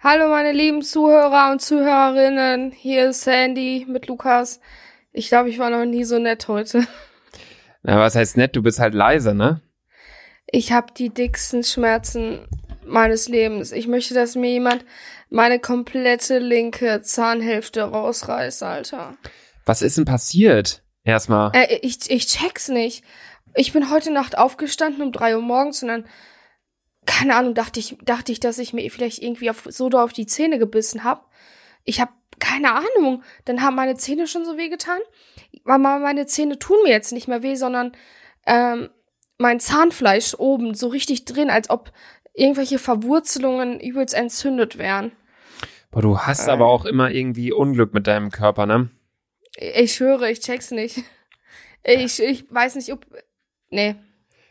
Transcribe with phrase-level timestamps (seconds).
[0.00, 4.60] Hallo meine lieben Zuhörer und Zuhörerinnen, hier ist Sandy mit Lukas.
[5.12, 6.86] Ich glaube, ich war noch nie so nett heute.
[7.82, 8.54] Na, was heißt nett?
[8.54, 9.60] Du bist halt leise, ne?
[10.46, 12.46] Ich habe die dicksten Schmerzen
[12.86, 13.72] meines Lebens.
[13.72, 14.84] Ich möchte, dass mir jemand
[15.30, 19.16] meine komplette linke Zahnhälfte rausreißt, Alter.
[19.64, 20.84] Was ist denn passiert?
[21.02, 21.50] Erstmal.
[21.54, 23.02] Äh, ich, ich check's nicht.
[23.56, 26.04] Ich bin heute Nacht aufgestanden um drei Uhr morgens und dann
[27.08, 30.12] keine Ahnung, dachte ich, dachte ich, dass ich mir vielleicht irgendwie auf, so da auf
[30.12, 31.22] die Zähne gebissen habe.
[31.84, 33.24] Ich habe keine Ahnung.
[33.46, 35.00] Dann haben meine Zähne schon so weh getan.
[35.64, 37.92] Aber meine Zähne tun mir jetzt nicht mehr weh, sondern
[38.46, 38.90] ähm,
[39.38, 41.92] mein Zahnfleisch oben so richtig drin, als ob
[42.34, 45.12] irgendwelche Verwurzelungen übelst entzündet wären.
[45.90, 46.50] Boah, du hast äh.
[46.50, 48.90] aber auch immer irgendwie Unglück mit deinem Körper, ne?
[49.56, 51.02] Ich schwöre, ich check's nicht.
[51.84, 53.06] Ich, ich weiß nicht, ob.
[53.70, 53.96] Nee,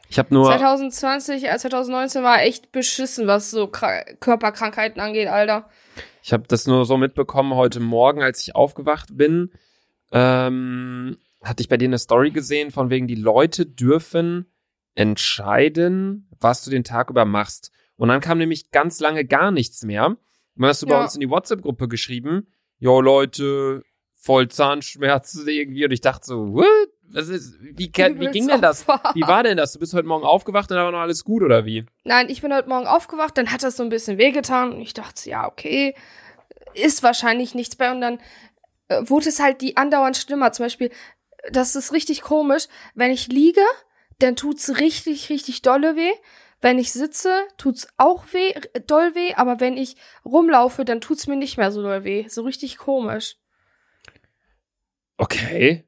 [0.10, 5.70] ich habe nur 2020, 2019 war echt beschissen, was so Körperkrankheiten angeht, Alter.
[6.24, 9.52] Ich habe das nur so mitbekommen heute Morgen, als ich aufgewacht bin.
[10.12, 14.52] Ähm, hatte ich bei dir eine Story gesehen, von wegen die Leute dürfen
[14.96, 17.72] entscheiden, was du den Tag über machst.
[17.96, 20.08] Und dann kam nämlich ganz lange gar nichts mehr.
[20.08, 20.18] Und
[20.56, 20.98] dann hast du ja.
[20.98, 22.48] bei uns in die WhatsApp-Gruppe geschrieben,
[22.80, 23.84] jo Leute,
[24.18, 25.86] voll Zahnschmerzen irgendwie.
[25.86, 26.90] Und ich dachte so, what?
[27.10, 28.86] Was ist, wie, kann, wie ging denn das?
[29.14, 29.72] Wie war denn das?
[29.72, 31.86] Du bist heute Morgen aufgewacht und da war noch alles gut oder wie?
[32.04, 34.94] Nein, ich bin heute Morgen aufgewacht, dann hat das so ein bisschen wehgetan und ich
[34.94, 35.96] dachte, ja, okay,
[36.74, 38.20] ist wahrscheinlich nichts bei und dann
[38.90, 40.52] äh, wurde es halt die andauernd schlimmer.
[40.52, 40.92] Zum Beispiel,
[41.50, 43.64] das ist richtig komisch, wenn ich liege,
[44.20, 46.12] dann tut's richtig, richtig dolle weh.
[46.60, 48.54] Wenn ich sitze, tut's auch weh,
[48.86, 49.96] doll weh, aber wenn ich
[50.26, 52.28] rumlaufe, dann tut's mir nicht mehr so doll weh.
[52.28, 53.38] So richtig komisch.
[55.18, 55.84] Okay.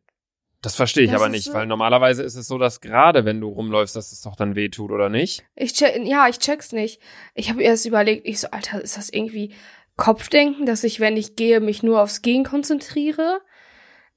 [0.61, 3.39] Das verstehe ich das aber nicht, so weil normalerweise ist es so, dass gerade wenn
[3.39, 5.45] du rumläufst, dass es doch dann weh tut, oder nicht?
[5.55, 7.01] Ich check, ja, ich check's nicht.
[7.33, 9.53] Ich habe erst überlegt, ich so, Alter, ist das irgendwie
[9.95, 13.39] Kopfdenken, dass ich, wenn ich gehe, mich nur aufs Gehen konzentriere?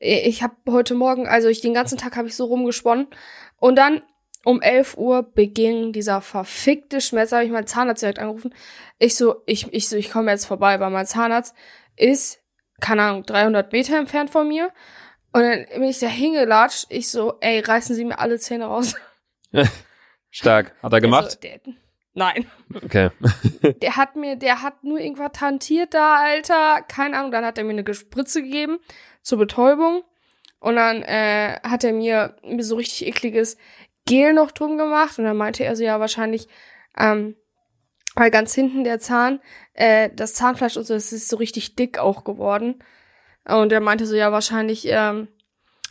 [0.00, 3.06] Ich habe heute Morgen, also ich den ganzen Tag habe ich so rumgesponnen
[3.58, 4.02] und dann
[4.44, 8.52] um 11 Uhr beging dieser verfickte Schmerz, habe ich meinen Zahnarzt direkt angerufen.
[8.98, 11.54] Ich so, ich, ich so, ich komme jetzt vorbei, weil mein Zahnarzt
[11.96, 12.41] ist,
[12.82, 14.70] keine Ahnung, 300 Meter entfernt von mir
[15.32, 16.86] und dann bin ich da hingelatscht.
[16.90, 18.94] Ich so, ey, reißen Sie mir alle Zähne raus.
[20.30, 20.74] Stark.
[20.82, 21.24] Hat er gemacht?
[21.24, 21.60] Also, der,
[22.12, 22.46] nein.
[22.74, 23.10] Okay.
[23.82, 26.82] der hat mir, der hat nur irgendwas tantiert da, Alter.
[26.86, 27.32] Keine Ahnung.
[27.32, 28.78] Dann hat er mir eine Spritze gegeben
[29.22, 30.04] zur Betäubung.
[30.60, 33.56] Und dann äh, hat er mir, mir so richtig ekliges
[34.04, 35.18] Gel noch drum gemacht.
[35.18, 36.46] Und dann meinte er so, ja, wahrscheinlich,
[36.98, 37.36] ähm,
[38.14, 39.40] weil ganz hinten der Zahn,
[39.74, 42.82] äh, das Zahnfleisch und so, das ist so richtig dick auch geworden.
[43.44, 45.28] Und er meinte so, ja, wahrscheinlich ähm,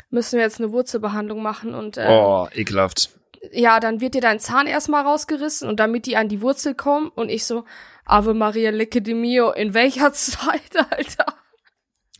[0.09, 3.09] müssen wir jetzt eine Wurzelbehandlung machen und äh, Oh, ekelhaft.
[3.51, 7.09] Ja, dann wird dir dein Zahn erstmal rausgerissen und damit die an die Wurzel kommen
[7.09, 7.65] und ich so,
[8.05, 11.25] Ave Maria Lecce di Mio, in welcher Zeit, Alter?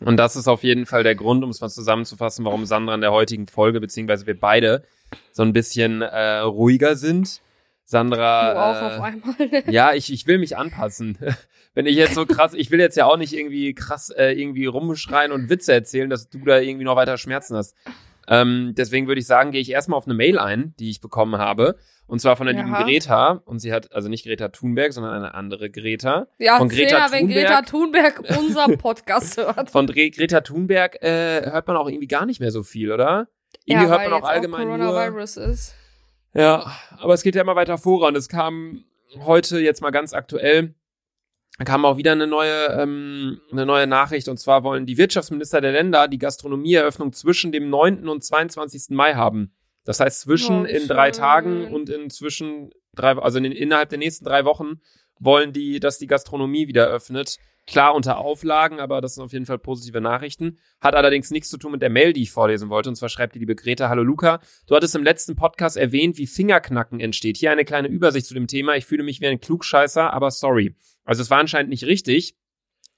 [0.03, 3.01] Und das ist auf jeden Fall der Grund, um es mal zusammenzufassen, warum Sandra in
[3.01, 4.83] der heutigen Folge, beziehungsweise wir beide,
[5.31, 7.41] so ein bisschen äh, ruhiger sind.
[7.86, 8.53] Sandra.
[8.53, 9.64] Du auch äh, auf einmal.
[9.72, 11.18] Ja, ich, ich will mich anpassen.
[11.74, 14.66] wenn ich jetzt so krass, ich will jetzt ja auch nicht irgendwie krass äh, irgendwie
[14.66, 17.75] rumschreien und Witze erzählen, dass du da irgendwie noch weiter Schmerzen hast.
[18.28, 21.38] Ähm, deswegen würde ich sagen, gehe ich erstmal auf eine Mail ein, die ich bekommen
[21.38, 21.78] habe.
[22.08, 23.42] Und zwar von der lieben Greta.
[23.46, 26.28] Und sie hat, also nicht Greta Thunberg, sondern eine andere Greta.
[26.40, 29.72] Ja, von Greta fair, wenn Greta Thunberg unser Podcast hört.
[29.72, 33.28] Von Dre Greta Thunberg äh, hört man auch irgendwie gar nicht mehr so viel, oder?
[33.66, 35.75] Irgendwie ja, hört man auch allgemein auch Coronavirus nur, ist.
[36.34, 38.16] Ja, aber es geht ja immer weiter voran.
[38.16, 38.86] Es kam
[39.19, 40.75] heute jetzt mal ganz aktuell
[41.66, 45.72] kam auch wieder eine neue, ähm, eine neue Nachricht und zwar wollen die Wirtschaftsminister der
[45.72, 48.08] Länder die Gastronomieeröffnung zwischen dem 9.
[48.08, 48.90] und 22.
[48.90, 49.53] Mai haben.
[49.84, 54.25] Das heißt zwischen oh, in drei Tagen und inzwischen drei, also in, innerhalb der nächsten
[54.25, 54.80] drei Wochen
[55.19, 57.38] wollen die, dass die Gastronomie wieder öffnet.
[57.67, 60.57] Klar unter Auflagen, aber das sind auf jeden Fall positive Nachrichten.
[60.79, 62.89] Hat allerdings nichts zu tun mit der Mail, die ich vorlesen wollte.
[62.89, 64.41] Und zwar schreibt die liebe Greta, hallo Luca.
[64.67, 67.38] Du hattest im letzten Podcast erwähnt, wie Fingerknacken entsteht.
[67.38, 68.75] Hier eine kleine Übersicht zu dem Thema.
[68.75, 70.75] Ich fühle mich wie ein Klugscheißer, aber sorry.
[71.05, 72.35] Also es war anscheinend nicht richtig,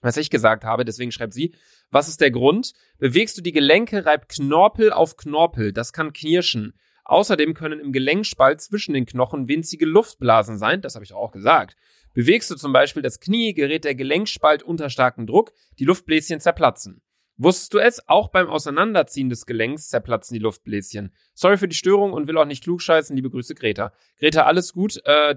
[0.02, 0.86] was ich gesagt habe.
[0.86, 1.54] Deswegen schreibt sie,
[1.92, 2.74] was ist der Grund?
[2.98, 5.74] Bewegst du die Gelenke, reibt Knorpel auf Knorpel.
[5.74, 6.74] Das kann knirschen.
[7.06, 10.82] Außerdem können im Gelenkspalt zwischen den Knochen winzige Luftblasen sein.
[10.82, 11.76] Das habe ich auch gesagt.
[12.14, 17.02] Bewegst du zum Beispiel das Knie, gerät der Gelenkspalt unter starken Druck, die Luftbläschen zerplatzen.
[17.38, 18.08] Wusstest du es?
[18.08, 21.14] Auch beim Auseinanderziehen des Gelenks zerplatzen die Luftbläschen.
[21.34, 23.16] Sorry für die Störung und will auch nicht klugscheißen.
[23.16, 23.92] Liebe Grüße, Greta.
[24.20, 25.02] Greta, alles gut.
[25.06, 25.36] Äh,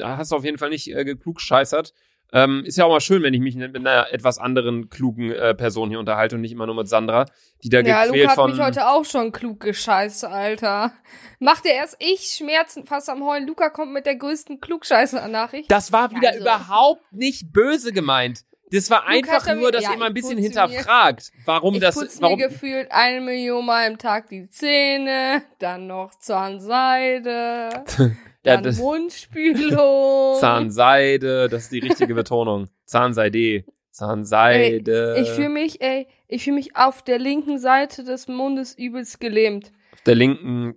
[0.00, 1.94] hast du auf jeden Fall nicht äh, geklugscheißert.
[2.32, 5.54] Ähm, ist ja auch mal schön, wenn ich mich mit einer etwas anderen klugen äh,
[5.54, 7.26] Person hier unterhalte und nicht immer nur mit Sandra,
[7.64, 8.50] die da Ja, gequält Luca hat von.
[8.52, 10.92] mich heute auch schon klug gescheißt, Alter.
[11.40, 13.46] Macht er erst ich Schmerzen fast am Heulen.
[13.46, 15.70] Luca kommt mit der größten Klugscheißer-Nachricht.
[15.70, 16.40] das war wieder Also.
[16.42, 18.40] überhaupt nicht böse gemeint.
[18.72, 21.74] Das war einfach hat nur, mir- dass ja, ihr mal ein ich bisschen hinterfragt, warum
[21.74, 26.14] Ich das, putze warum, mir gefühlt eine Million Mal im Tag die Zähne, dann noch
[26.14, 27.70] Zahnseide,
[28.42, 30.36] dann das- Mundspülung.
[30.40, 32.68] Zahnseide, das ist die richtige Betonung.
[32.84, 33.64] Zahnseide.
[33.90, 35.16] Zahnseide.
[35.20, 39.72] Ich fühle mich, ey, ich fühle mich auf der linken Seite des Mundes übelst gelähmt.
[39.92, 40.76] auf der linken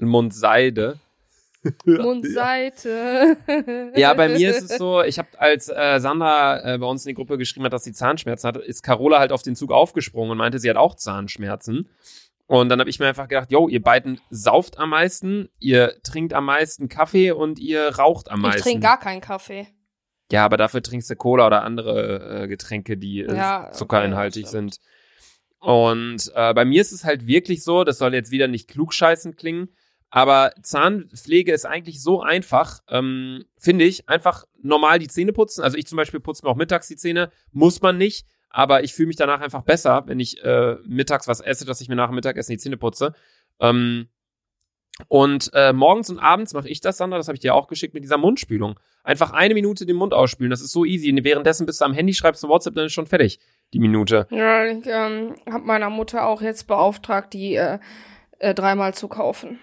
[0.00, 0.98] Mundseide.
[1.84, 3.36] Mundseite.
[3.94, 7.10] Ja, bei mir ist es so, ich habe als äh, Sandra äh, bei uns in
[7.10, 10.30] die Gruppe geschrieben hat, dass sie Zahnschmerzen hat, ist Carola halt auf den Zug aufgesprungen
[10.32, 11.88] und meinte, sie hat auch Zahnschmerzen.
[12.50, 16.34] Und dann habe ich mir einfach gedacht, yo, ihr beiden sauft am meisten, ihr trinkt
[16.34, 18.62] am meisten Kaffee und ihr raucht am Ich meisten.
[18.62, 19.68] trinke gar keinen Kaffee.
[20.32, 24.42] Ja, aber dafür trinkst du Cola oder andere äh, Getränke, die äh, Ja, okay, zuckerinhaltig
[24.42, 24.78] das sind.
[25.60, 29.36] Und äh, bei mir ist es halt wirklich so, das soll jetzt wieder nicht klugscheißend
[29.36, 29.68] klingen,
[30.08, 34.08] aber Zahnpflege ist eigentlich so einfach, ähm, finde ich.
[34.08, 35.62] Einfach normal die Zähne putzen.
[35.62, 38.92] Also ich zum Beispiel putze mir auch mittags die Zähne, muss man nicht, aber ich
[38.94, 42.08] fühle mich danach einfach besser, wenn ich äh, mittags was esse, dass ich mir nach
[42.08, 43.14] dem Mittagessen die Zähne putze.
[43.60, 44.08] Ähm,
[45.08, 47.94] und äh, morgens und abends mache ich das, Sandra, das habe ich dir auch geschickt,
[47.94, 48.78] mit dieser Mundspülung.
[49.02, 51.16] Einfach eine Minute den Mund ausspülen, das ist so easy.
[51.22, 53.38] Währenddessen bist du am Handy, schreibst du WhatsApp, dann ist schon fertig,
[53.72, 54.26] die Minute.
[54.30, 57.78] Ja, ich ähm, habe meiner Mutter auch jetzt beauftragt, die äh,
[58.40, 59.58] äh, dreimal zu kaufen.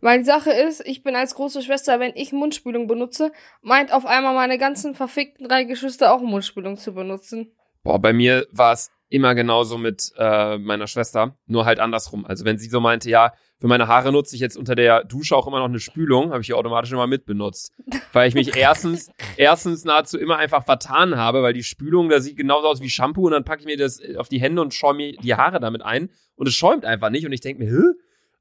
[0.00, 3.30] Weil die Sache ist, ich bin als große Schwester, wenn ich Mundspülung benutze,
[3.60, 7.52] meint auf einmal meine ganzen verfickten drei Geschwister auch Mundspülung zu benutzen.
[7.82, 12.24] Boah, bei mir war es immer genauso mit äh, meiner Schwester, nur halt andersrum.
[12.24, 15.36] Also wenn sie so meinte, ja, für meine Haare nutze ich jetzt unter der Dusche
[15.36, 17.72] auch immer noch eine Spülung, habe ich die automatisch immer mitbenutzt.
[18.12, 22.38] Weil ich mich erstens, erstens nahezu immer einfach vertan habe, weil die Spülung, da sieht
[22.38, 24.96] genauso aus wie Shampoo und dann packe ich mir das auf die Hände und schäume
[24.96, 27.82] mir die Haare damit ein und es schäumt einfach nicht und ich denke mir, hä?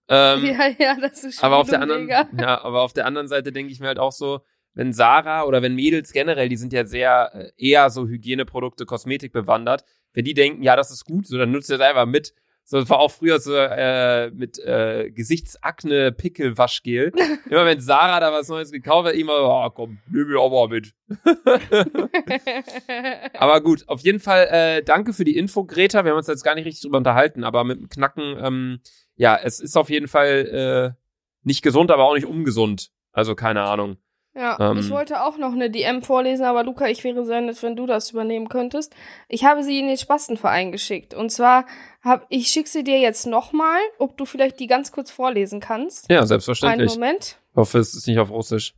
[0.08, 2.28] Ähm, ja, ja, das ist schon aber auf der anderen, mega.
[2.40, 4.42] ja, aber auf der anderen Seite denke ich mir halt auch so,
[4.74, 9.34] wenn Sarah oder wenn Mädels generell, die sind ja sehr äh, eher so Hygieneprodukte, Kosmetik
[9.34, 9.84] bewandert,
[10.14, 12.34] wenn die denken, ja, das ist gut, so dann nutzt ihr das einfach mit.
[12.64, 17.12] So, das war auch früher so äh, mit äh, Gesichtsakne, Pickel, Waschgel.
[17.50, 20.70] immer wenn Sarah da was Neues gekauft hat, immer, oh, komm, nimm mir auch mal
[20.70, 20.94] mit.
[23.34, 26.06] Aber gut, auf jeden Fall äh, danke für die Info, Greta.
[26.06, 28.80] Wir haben uns jetzt gar nicht richtig drüber unterhalten, aber mit dem Knacken, ähm,
[29.16, 31.02] ja, es ist auf jeden Fall äh,
[31.44, 32.92] nicht gesund, aber auch nicht ungesund.
[33.12, 33.98] Also keine Ahnung.
[34.34, 34.78] Ja, Ähm.
[34.78, 37.86] ich wollte auch noch eine DM vorlesen, aber Luca, ich wäre sehr nett, wenn du
[37.86, 38.96] das übernehmen könntest.
[39.28, 41.14] Ich habe sie in den Spastenverein geschickt.
[41.14, 41.66] Und zwar
[42.02, 46.10] hab, ich schicke sie dir jetzt nochmal, ob du vielleicht die ganz kurz vorlesen kannst.
[46.10, 46.94] Ja, Einen selbstverständlich.
[46.94, 47.38] Moment.
[47.52, 48.74] Ich hoffe, es ist nicht auf Russisch.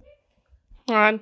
[0.90, 1.22] Nein.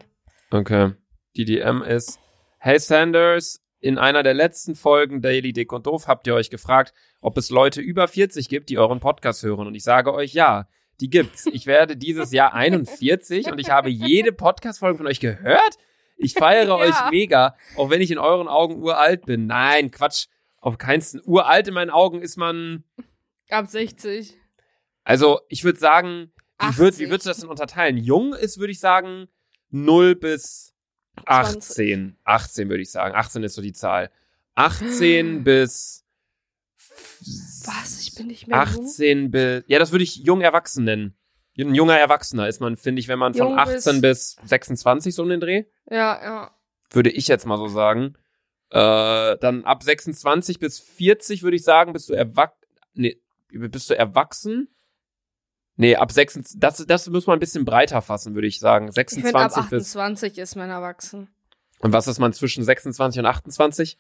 [0.50, 0.94] Okay.
[1.36, 2.19] Die DM ist,
[2.57, 6.94] hey Sanders, in einer der letzten Folgen Daily Dick und Doof habt ihr euch gefragt,
[7.19, 9.68] ob es Leute über 40 gibt, die euren Podcast hören.
[9.68, 10.68] Und ich sage euch ja,
[11.01, 11.45] die gibt's.
[11.48, 15.77] Ich werde dieses Jahr 41 und ich habe jede Podcast-Folge von euch gehört.
[16.18, 16.75] Ich feiere Ja.
[16.75, 19.48] euch mega, auch wenn ich in euren Augen uralt bin.
[19.48, 20.27] Nein, Quatsch.
[20.59, 21.19] Auf keinsten.
[21.25, 22.83] Uralt in meinen Augen ist man,
[23.50, 24.38] Ab 60.
[25.03, 27.00] also ich würde sagen, wie, würd, 80.
[27.00, 27.97] wie würdest du das denn unterteilen?
[27.97, 29.27] Jung ist, würde ich sagen,
[29.71, 30.75] 0 bis
[31.25, 32.15] 18.
[32.24, 33.15] 18 würde ich sagen.
[33.15, 34.12] 18 ist so die Zahl.
[34.54, 36.00] 18 bis
[37.66, 38.02] Was?
[38.02, 38.86] Ich bin nicht mehr jung?
[38.86, 41.16] 18 bis, ja, das würde ich jung erwachsen nennen.
[41.58, 45.22] Ein junger Erwachsener ist man, finde ich, wenn man von Jung 18 bis 26 so
[45.24, 46.52] um den Dreh, Ja, ja.
[46.92, 48.16] würde ich jetzt mal so sagen.
[48.70, 52.56] Äh, dann ab 26 bis 40 würde ich sagen, bist du erwachsen,
[52.94, 54.69] nee, bist du erwachsen?
[55.76, 58.88] Nee, ab 26, das, das muss man ein bisschen breiter fassen, würde ich sagen.
[58.88, 61.28] Ich finde, ab 26 bis, 28 ist man erwachsen.
[61.80, 64.00] und was ist man zwischen 26 und 28?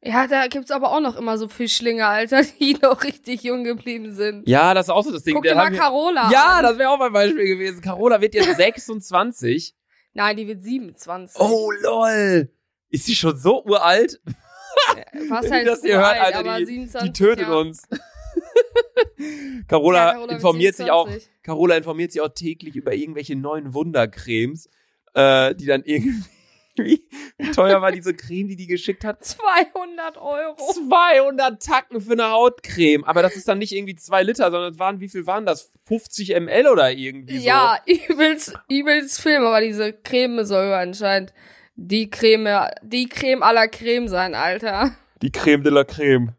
[0.00, 4.14] Ja, da gibt's aber auch noch immer so Fischlinge, Alter, die noch richtig jung geblieben
[4.14, 4.48] sind.
[4.48, 5.34] Ja, das ist auch so das Ding.
[5.34, 6.62] Guck dir mal Carola ja, an.
[6.62, 7.80] das wäre auch mein Beispiel gewesen.
[7.80, 9.74] Carola wird jetzt 26.
[10.14, 11.40] Nein, die wird 27.
[11.40, 12.50] Oh, lol.
[12.90, 14.20] Ist sie schon so uralt?
[15.28, 17.58] Was heißt ihr das hier uralt, hört, Alter, aber die- 27 Die tötet Jahre.
[17.60, 17.82] uns.
[19.66, 21.42] Carola, Ja, Carola informiert sich auch, 27.
[21.42, 24.68] Carola informiert sich auch täglich über irgendwelche neuen Wundercremes,
[25.14, 26.22] äh, die dann irgendwie,
[26.78, 27.02] wie
[27.52, 29.24] teuer war diese Creme, die die geschickt hat?
[29.24, 30.56] 200 Euro.
[30.56, 33.04] 200 Tacken für eine Hautcreme.
[33.04, 35.72] Aber das ist dann nicht irgendwie zwei Liter, sondern es waren, wie viel waren das?
[35.86, 37.46] 50 ml oder irgendwie so?
[37.46, 41.32] Ja, übelst, übelst Film, aber diese Creme soll anscheinend
[41.76, 44.92] die Creme, die Creme aller Creme sein, Alter.
[45.22, 46.34] Die Creme de la Creme.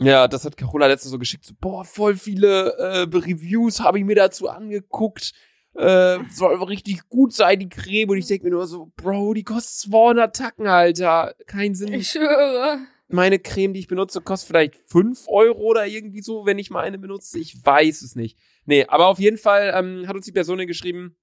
[0.00, 1.44] Ja, das hat Carola letztens so geschickt.
[1.44, 5.32] So, boah, voll viele äh, Reviews habe ich mir dazu angeguckt.
[5.78, 8.10] Äh, soll richtig gut sein, die Creme.
[8.10, 11.34] Und ich denke mir nur so, Bro, die kostet 200 Tacken, Alter.
[11.46, 11.92] Kein Sinn.
[11.92, 12.80] Ich schwöre.
[13.08, 16.84] Meine Creme, die ich benutze, kostet vielleicht 5 Euro oder irgendwie so, wenn ich mal
[16.84, 17.38] eine benutze.
[17.38, 18.36] Ich weiß es nicht.
[18.66, 21.16] Nee, aber auf jeden Fall ähm, hat uns die Person geschrieben,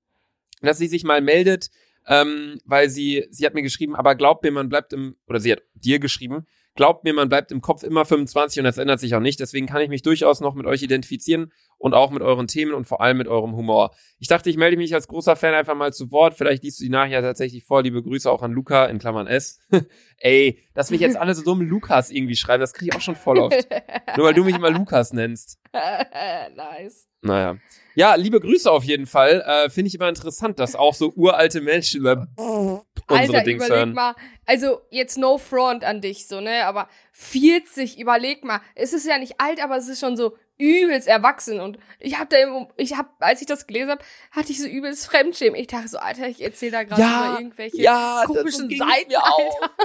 [0.62, 1.70] dass sie sich mal meldet,
[2.08, 5.52] ähm, weil sie, sie hat mir geschrieben, aber glaubt mir, man bleibt im, oder sie
[5.52, 9.16] hat dir geschrieben, glaubt mir, man bleibt im Kopf immer 25 und das ändert sich
[9.16, 9.40] auch nicht.
[9.40, 12.86] Deswegen kann ich mich durchaus noch mit euch identifizieren und auch mit euren Themen und
[12.86, 13.92] vor allem mit eurem Humor.
[14.20, 16.36] Ich dachte, ich melde mich als großer Fan einfach mal zu Wort.
[16.36, 17.82] Vielleicht liest du die nachher tatsächlich vor.
[17.82, 19.60] Liebe Grüße auch an Luca in Klammern S.
[20.18, 23.16] Ey, dass mich jetzt alle so dumm Lukas irgendwie schreiben, das kriege ich auch schon
[23.16, 23.68] voll oft.
[24.18, 25.60] Nur weil du mich immer Lukas nennst.
[25.74, 27.08] nice.
[27.26, 27.58] Naja.
[27.96, 29.42] Ja, liebe Grüße auf jeden Fall.
[29.48, 33.78] Äh, Finde ich immer interessant, dass auch so uralte Menschen über unsere Alter, Dings überleg
[33.78, 33.94] hören.
[33.94, 34.16] mal,
[34.46, 39.18] also jetzt no front an dich, so, ne, aber 40, überleg mal, es ist ja
[39.18, 42.98] nicht alt, aber es ist schon so übelst erwachsen und ich hab da im, ich
[42.98, 45.60] hab, als ich das gelesen hab, hatte ich so übelst Fremdschämen.
[45.60, 49.16] Ich dachte so, Alter, ich erzähle da gerade Ja, über irgendwelche ja, komischen Seiten.
[49.16, 49.76] Alter.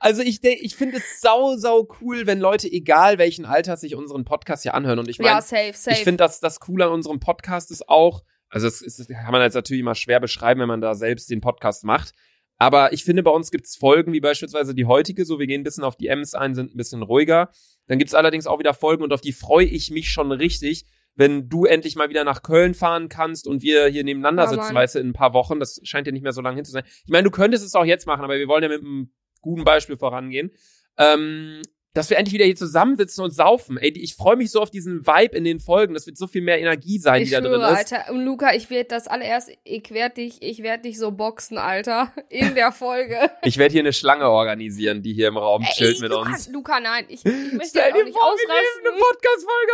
[0.00, 4.24] Also ich ich finde es sau, sau cool, wenn Leute, egal welchen Alters, sich unseren
[4.24, 4.98] Podcast hier anhören.
[4.98, 5.96] Und ich meine, ja, safe, safe.
[5.96, 9.42] ich finde, dass das Coole an unserem Podcast ist auch, also es ist, kann man
[9.42, 12.12] jetzt natürlich immer schwer beschreiben, wenn man da selbst den Podcast macht.
[12.58, 15.64] Aber ich finde, bei uns gibt's Folgen, wie beispielsweise die heutige, so wir gehen ein
[15.64, 17.50] bisschen auf die M's ein, sind ein bisschen ruhiger.
[17.86, 21.48] Dann gibt's allerdings auch wieder Folgen und auf die freue ich mich schon richtig, wenn
[21.48, 24.74] du endlich mal wieder nach Köln fahren kannst und wir hier nebeneinander Ja, sitzen, Mann.
[24.76, 25.60] weißt du, in ein paar Wochen.
[25.60, 26.84] Das scheint ja nicht mehr so lange hin zu sein.
[27.04, 29.12] Ich meine, du könntest es auch jetzt machen, aber wir wollen ja mit einem
[29.46, 30.50] guten Beispiel vorangehen.
[30.98, 31.62] Ähm,
[31.94, 33.78] dass wir endlich wieder hier zusammensitzen und saufen.
[33.78, 35.94] Ey, ich freue mich so auf diesen Vibe in den Folgen.
[35.94, 37.92] Das wird so viel mehr Energie sein, ich die da schwöre, drin ist.
[37.94, 38.12] Alter.
[38.12, 42.12] Und Luca, ich werde das allererst, ich werde dich, ich werde dich so boxen, Alter,
[42.28, 43.16] in der Folge.
[43.44, 46.48] Ich werde hier eine Schlange organisieren, die hier im Raum chillt mit Luca, uns.
[46.50, 48.98] Luca, nein, ich, ich möchte Stell ja auch dir nicht vor, wir nehmen eine.
[48.98, 49.72] Podcast-Folge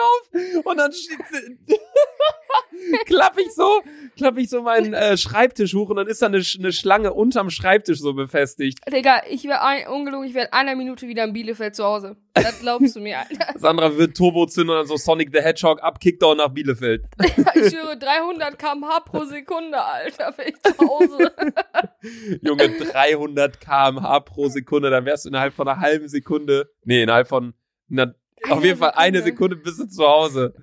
[0.60, 1.78] auf und dann steht-
[3.06, 3.82] klapp ich so,
[4.16, 7.50] klapp ich so meinen äh, Schreibtisch hoch und dann ist da eine, eine Schlange unterm
[7.50, 8.78] Schreibtisch so befestigt.
[8.90, 12.16] Digga, ich werde ungelogen, ich werde einer Minute wieder in Bielefeld zu Hause.
[12.34, 13.54] Das glaubst du mir, Alter.
[13.58, 17.04] Sandra wird Turbo zünden und dann so Sonic the Hedgehog ab Kickdown nach Bielefeld.
[17.54, 21.32] Ich schwöre, 300 km/h pro Sekunde, Alter, bin ich zu Hause.
[22.40, 27.28] Junge, 300 kmh pro Sekunde, dann wärst du innerhalb von einer halben Sekunde, nee, innerhalb
[27.28, 27.54] von
[27.90, 29.56] einer, auf Eine jeden Fall eine Sekunde.
[29.56, 30.54] Sekunde bist du zu Hause.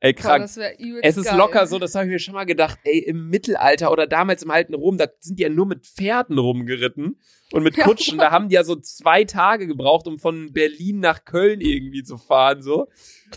[0.00, 0.50] Ey, Boah, krank.
[0.78, 1.36] übelst Es ist geil.
[1.36, 4.50] locker so, das habe ich mir schon mal gedacht, ey, im Mittelalter oder damals im
[4.50, 7.18] alten Rom, da sind die ja nur mit Pferden rumgeritten
[7.52, 11.00] und mit Ja, Kutschen, da haben die ja so zwei Tage gebraucht, um von Berlin
[11.00, 12.86] nach Köln irgendwie zu fahren, so.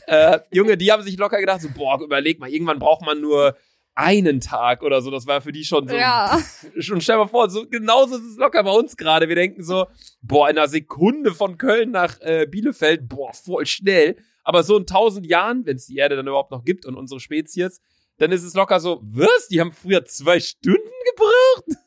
[0.06, 3.58] Äh, Junge, die haben sich locker gedacht, so, boah, überleg mal, irgendwann braucht man nur
[3.96, 6.40] einen Tag oder so, das war für die schon so, Ja,
[6.78, 9.28] schon stell mal vor, so genauso ist es locker bei uns gerade.
[9.28, 9.88] Wir denken so,
[10.22, 14.16] boah, in einer Sekunde von Köln nach äh, Bielefeld, boah, voll schnell.
[14.44, 17.20] Aber so in tausend Jahren, wenn es die Erde dann überhaupt noch gibt und unsere
[17.20, 17.82] Spezies,
[18.18, 19.48] dann ist es locker so, was?
[19.50, 21.82] Die haben früher zwei Stunden gebraucht?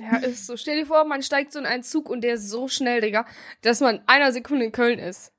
[0.00, 0.56] ja, ist so.
[0.56, 3.26] Stell dir vor, man steigt so in einen Zug und der ist so schnell, Digga,
[3.62, 5.32] dass man in einer Sekunde in Köln ist.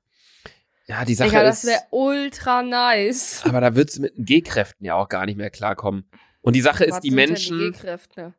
[0.86, 3.42] Ja, die Sache Digga, das ist, wäre ultra nice.
[3.44, 6.08] aber da wird's mit den G-Kräften ja auch gar nicht mehr klarkommen.
[6.42, 8.34] Und die Sache ist, Was die sind denn Menschen, Die G-Kräfte?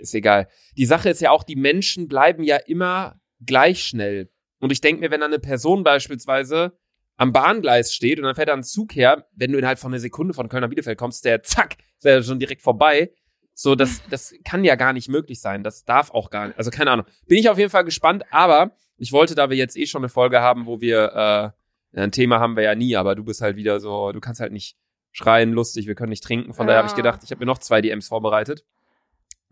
[0.00, 0.48] ist egal.
[0.76, 4.30] Die Sache ist ja auch, die Menschen bleiben ja immer gleich schnell.
[4.60, 6.76] Und ich denke mir, wenn da eine Person beispielsweise
[7.18, 10.00] am Bahngleis steht und dann fährt da ein Zug her, wenn du innerhalb von einer
[10.00, 13.12] Sekunde von Köln nach Bielefeld kommst, der zack, ist ja schon direkt vorbei.
[13.54, 15.64] So, das, das kann ja gar nicht möglich sein.
[15.64, 16.58] Das darf auch gar nicht.
[16.58, 17.06] Also keine Ahnung.
[17.26, 20.08] Bin ich auf jeden Fall gespannt, aber ich wollte, da wir jetzt eh schon eine
[20.08, 21.52] Folge haben, wo wir,
[21.94, 24.40] äh, ein Thema haben wir ja nie, aber du bist halt wieder so, du kannst
[24.40, 24.76] halt nicht
[25.10, 26.54] schreien, lustig, wir können nicht trinken.
[26.54, 26.96] Von daher habe ich Ja.
[26.98, 28.64] gedacht, ich habe mir noch zwei DMs vorbereitet.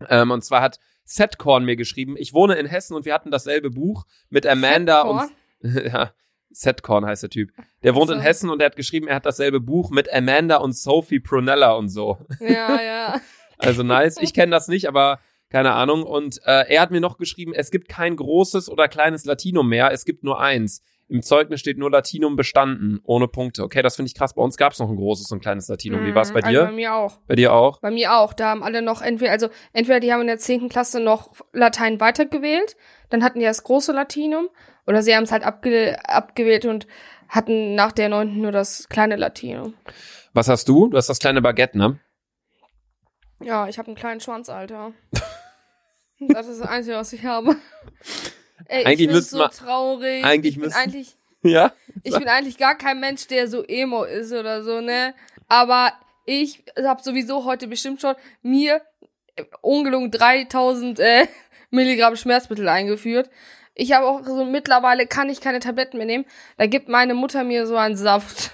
[0.07, 3.71] Ähm, und zwar hat Setcorn mir geschrieben, ich wohne in Hessen und wir hatten dasselbe
[3.71, 5.29] Buch mit Amanda Setcorn?
[5.63, 6.13] und ja,
[6.51, 7.51] Setcorn heißt der Typ.
[7.83, 8.23] Der wohnt in So.
[8.23, 11.89] Hessen und der hat geschrieben, er hat dasselbe Buch mit Amanda und Sophie Prunella und
[11.89, 12.17] so.
[12.39, 13.21] Ja, ja.
[13.57, 14.17] Also nice.
[14.21, 16.03] Ich kenne das nicht, aber keine Ahnung.
[16.03, 19.91] Und äh, er hat mir noch geschrieben, es gibt kein großes oder kleines Latinum mehr,
[19.91, 20.81] es gibt nur eins.
[21.09, 23.63] Im Zeugnis steht nur Latinum bestanden, ohne Punkte.
[23.63, 24.33] Okay, das finde ich krass.
[24.33, 26.05] Bei uns gab es noch ein großes und ein kleines Latinum.
[26.05, 26.65] Wie war es bei Also dir?
[26.65, 27.17] bei mir auch.
[27.27, 27.79] Bei dir auch?
[27.79, 28.33] Bei mir auch.
[28.33, 30.67] Da haben alle noch entweder, also entweder die haben in der 10.
[30.67, 32.75] Klasse noch Latein weitergewählt,
[33.09, 34.49] dann hatten die das große Latinum,
[34.87, 36.87] oder sie haben es halt abge abgewählt und
[37.29, 38.39] hatten nach der 9.
[38.41, 39.73] nur das kleine Latinum.
[40.33, 40.87] Was hast du?
[40.87, 41.99] Du hast das kleine Baguette, ne?
[43.41, 44.93] Ja, ich habe einen kleinen Schwanz, Alter.
[46.19, 47.55] das ist das Einzige, was ich habe.
[48.65, 50.23] Ey, Eigentlich ich bin so traurig.
[50.25, 51.73] eigentlich müssten- eigentlich Ja.
[52.03, 55.13] Ich bin eigentlich gar kein Mensch, der so emo ist oder so, ne?
[55.47, 55.93] Aber
[56.25, 58.81] ich habe sowieso heute bestimmt schon mir
[59.35, 61.27] äh, ungelungen 3000 äh,
[61.69, 63.29] Milligramm Schmerzmittel eingeführt.
[63.79, 66.25] Ich habe auch so mittlerweile kann ich keine Tabletten mehr nehmen.
[66.57, 68.51] Da gibt meine Mutter mir so einen Saft.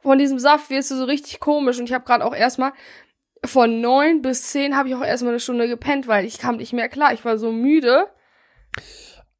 [0.00, 2.72] Von diesem Saft wirst du so richtig komisch und ich habe gerade auch erstmal
[3.44, 6.72] von neun bis zehn habe ich auch erstmal eine Stunde gepennt, weil ich kam nicht
[6.72, 7.12] mehr klar.
[7.12, 8.06] Ich war so müde.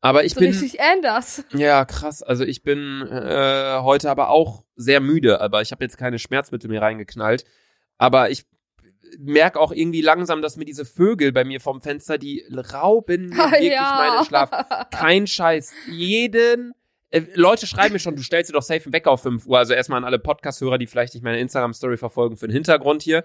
[0.00, 0.50] Aber ich so bin.
[0.50, 1.44] richtig anders.
[1.52, 2.22] Ja, krass.
[2.22, 6.70] Also ich bin äh, heute aber auch sehr müde, aber ich habe jetzt keine Schmerzmittel
[6.70, 7.44] mehr reingeknallt.
[7.98, 8.44] Aber ich
[9.18, 13.36] merke auch irgendwie langsam, dass mir diese Vögel bei mir vom Fenster, die rauben mir
[13.52, 13.96] wirklich ja.
[13.96, 14.50] meinen Schlaf.
[14.90, 15.72] Kein Scheiß.
[15.90, 16.72] Jeden.
[17.10, 19.58] Äh, Leute schreiben mir schon, du stellst dir doch safe einen Wecker auf 5 Uhr.
[19.58, 23.24] Also erstmal an alle Podcast-Hörer, die vielleicht nicht meine Instagram-Story verfolgen, für den Hintergrund hier.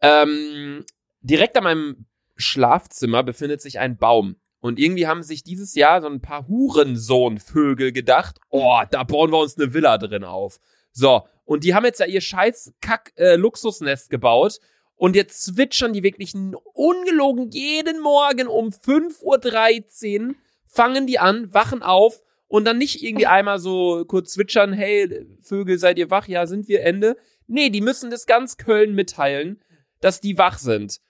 [0.00, 0.84] Ähm,
[1.20, 4.36] direkt an meinem Schlafzimmer befindet sich ein Baum.
[4.60, 9.38] Und irgendwie haben sich dieses Jahr so ein paar Hurensohnvögel gedacht, oh, da bauen wir
[9.38, 10.60] uns eine Villa drin auf.
[10.92, 14.58] So, und die haben jetzt ja ihr scheiß Kack-Luxusnest gebaut.
[15.00, 16.34] Und jetzt zwitschern die wirklich
[16.74, 20.34] ungelogen jeden Morgen um 5.13 Uhr,
[20.66, 25.78] fangen die an, wachen auf und dann nicht irgendwie einmal so kurz zwitschern, hey, Vögel,
[25.78, 26.28] seid ihr wach?
[26.28, 27.16] Ja, sind wir, Ende.
[27.46, 29.62] Nee, die müssen das ganz Köln mitteilen,
[30.02, 31.00] dass die wach sind.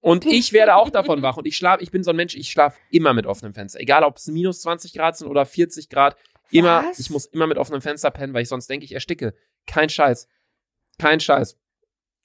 [0.00, 1.36] Und ich werde auch davon wach.
[1.36, 3.78] Und ich schlafe, ich bin so ein Mensch, ich schlafe immer mit offenem Fenster.
[3.78, 6.16] Egal, ob es minus 20 Grad sind oder 40 Grad.
[6.50, 6.98] Immer, Was?
[6.98, 9.34] ich muss immer mit offenem Fenster pennen, weil ich sonst denke, ich ersticke.
[9.68, 10.26] Kein Scheiß.
[10.98, 11.56] Kein Scheiß.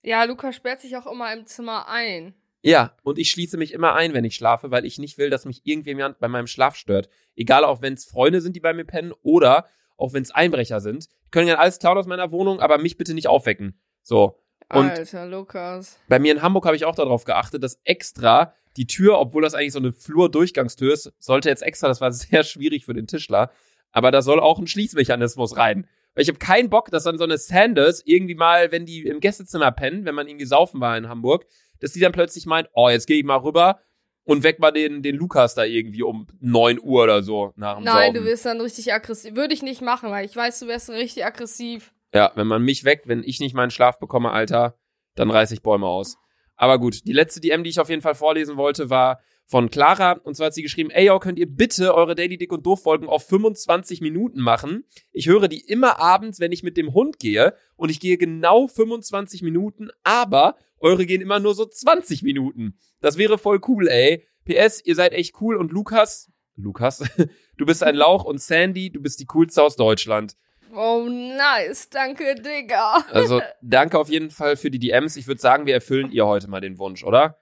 [0.04, 2.34] Ja, Luca sperrt sich auch immer im Zimmer ein.
[2.64, 5.46] Ja, und ich schließe mich immer ein, wenn ich schlafe, weil ich nicht will, dass
[5.46, 7.10] mich irgendjemand bei meinem Schlaf stört.
[7.36, 9.68] Egal, auch wenn es Freunde sind, die bei mir pennen, oder
[9.98, 11.08] auch wenn es Einbrecher sind.
[11.26, 13.80] Die können ja alles klauen aus meiner Wohnung, aber mich bitte nicht aufwecken.
[14.04, 14.40] So.
[14.70, 16.00] Und Alter, Lukas.
[16.08, 19.54] bei mir in Hamburg habe ich auch darauf geachtet, dass extra die Tür, obwohl das
[19.54, 23.52] eigentlich so eine Flurdurchgangstür ist, sollte jetzt extra, das war sehr schwierig für den Tischler,
[23.92, 25.88] aber da soll auch ein Schließmechanismus rein.
[26.14, 29.20] Weil ich habe keinen Bock, dass dann so eine Sanders irgendwie mal, wenn die im
[29.20, 31.46] Gästezimmer pennen, wenn man irgendwie saufen war in Hamburg,
[31.80, 33.80] dass die dann plötzlich meint, oh, jetzt gehe ich mal rüber
[34.24, 37.86] und weck mal den, den Lukas da irgendwie um 9 Uhr oder so nach dem
[37.86, 38.14] Nein, Saufen.
[38.14, 39.36] du wirst dann richtig aggressiv.
[39.36, 41.94] Würde ich nicht machen, weil ich weiß, du wärst richtig aggressiv.
[42.14, 44.78] Ja, wenn man mich weckt, wenn ich nicht meinen Schlaf bekomme, Alter,
[45.16, 46.18] dann reiß ich Bäume aus.
[46.56, 50.14] Aber gut, die letzte DM, die ich auf jeden Fall vorlesen wollte, war von Clara.
[50.14, 52.84] Und zwar hat sie geschrieben, ey, yo, könnt ihr bitte eure Daily Dick und Doof
[52.84, 54.86] Folgen auf 25 Minuten machen?
[55.12, 57.54] Ich höre die immer abends, wenn ich mit dem Hund gehe.
[57.76, 62.78] Und ich gehe genau 25 Minuten, aber eure gehen immer nur so 20 Minuten.
[63.02, 64.26] Das wäre voll cool, ey.
[64.46, 67.04] PS, ihr seid echt cool und Lukas, Lukas,
[67.58, 70.38] du bist ein Lauch und Sandy, du bist die coolste aus Deutschland.
[70.74, 71.90] Oh, nice.
[71.90, 73.04] Danke, Digga.
[73.12, 75.18] Also danke auf jeden Fall für die DMs.
[75.18, 77.38] Ich würde sagen, wir erfüllen ihr heute mal den Wunsch, oder?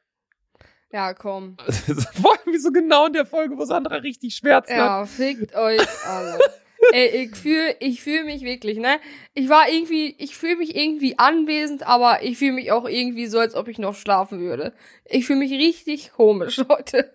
[0.91, 1.58] Ja, komm.
[2.21, 4.78] Vor allem so genau in der Folge, wo Sandra richtig Schmerzen hat.
[4.78, 6.39] Ja, fickt euch alle.
[6.93, 8.99] Ey, ich fühle ich fühl mich wirklich, ne?
[9.34, 13.38] Ich war irgendwie, ich fühle mich irgendwie anwesend, aber ich fühle mich auch irgendwie so,
[13.38, 14.73] als ob ich noch schlafen würde.
[15.06, 17.13] Ich fühle mich richtig komisch heute.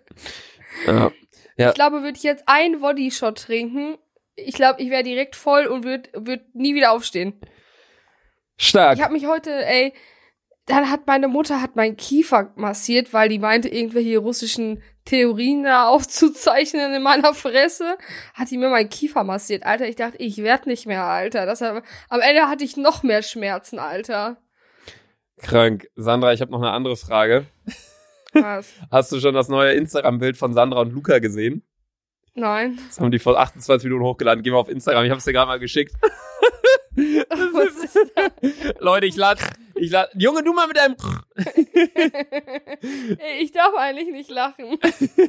[0.85, 1.11] Ja.
[1.57, 1.69] Ja.
[1.69, 3.97] Ich glaube, würde ich jetzt einen Bodyshot trinken,
[4.35, 7.39] ich glaube, ich wäre direkt voll und würde würd nie wieder aufstehen.
[8.57, 8.97] Stark.
[8.97, 9.93] Ich habe mich heute, ey,
[10.65, 15.87] dann hat meine Mutter hat meinen Kiefer massiert, weil die meinte, irgendwelche russischen Theorien da
[15.87, 17.97] aufzuzeichnen in meiner Fresse.
[18.33, 19.63] Hat die mir meinen Kiefer massiert.
[19.63, 21.45] Alter, ich dachte, ich werd nicht mehr, Alter.
[21.45, 24.37] Das, am Ende hatte ich noch mehr Schmerzen, Alter.
[25.37, 25.87] Krank.
[25.95, 27.45] Sandra, ich habe noch eine andere Frage.
[28.33, 28.67] Was?
[28.91, 31.63] Hast du schon das neue Instagram-Bild von Sandra und Luca gesehen?
[32.33, 32.79] Nein.
[32.87, 34.43] Das haben die vor 28 Minuten hochgeladen.
[34.43, 35.93] Geh mal auf Instagram, ich habe es dir gerade mal geschickt.
[36.95, 38.31] Was ist das?
[38.79, 39.41] Leute, ich lade,
[39.75, 40.95] ich Junge, du mal mit deinem,
[43.19, 44.79] Ey, ich darf eigentlich nicht lachen.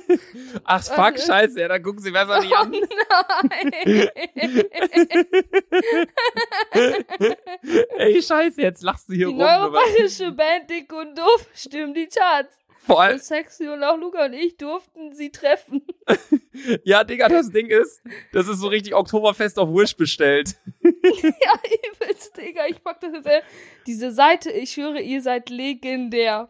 [0.65, 2.71] ach fuck, scheiße, ja, dann gucken sie besser nicht Oh an.
[2.71, 4.09] nein.
[7.99, 9.43] Ey, scheiße, jetzt lachst du hier Die rum.
[9.43, 12.57] aber- neuropanische Band Dick und Doof stimmt die Charts.
[12.87, 15.83] Vor allem, Sexy und auch Luca und ich durften sie treffen.
[16.85, 18.01] ja, Digga, das Ding ist,
[18.33, 20.55] das ist so richtig Oktoberfest auf Wish bestellt.
[20.83, 21.53] ja,
[21.93, 22.67] übelst, Digga.
[22.69, 23.27] Ich pack das jetzt.
[23.27, 23.43] ey.
[23.87, 26.49] Diese Seite, ich schwöre, ihr seid legendär.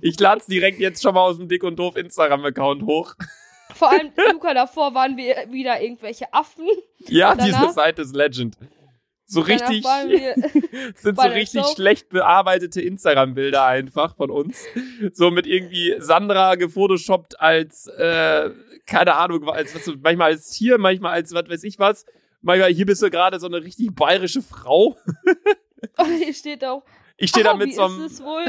[0.00, 3.14] Ich lade direkt jetzt schon mal aus dem Dick und Doof Instagram-Account hoch.
[3.74, 6.66] Vor allem, Luca, davor waren wir wieder irgendwelche Affen.
[7.06, 8.56] Ja, diese Seite ist Legend.
[9.32, 9.84] So richtig,
[10.96, 14.64] sind so richtig schlecht bearbeitete Instagram-Bilder einfach von uns.
[15.12, 18.50] So mit irgendwie Sandra gefotoshoppt als, äh,
[18.86, 22.06] keine Ahnung, als, was, manchmal als Tier, manchmal als was weiß ich was.
[22.42, 24.96] Manchmal, hier bist du gerade so eine richtig bayerische Frau.
[25.96, 26.82] und hier steht auch,
[27.22, 28.46] Ich stehe da ah, mit so einem, ist es wohl,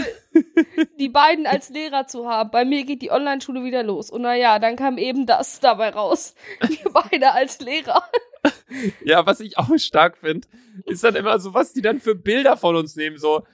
[0.98, 2.52] die beiden als Lehrer zu haben.
[2.52, 4.10] Bei mir geht die Online-Schule wieder los.
[4.10, 6.36] Und naja, dann kam eben das dabei raus.
[6.62, 8.02] Wir beide als Lehrer.
[9.04, 10.48] Ja, was ich auch stark finde,
[10.86, 13.18] ist dann immer so, was die dann für Bilder von uns nehmen.
[13.18, 13.46] So,